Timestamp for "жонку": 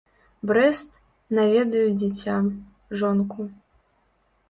3.03-3.41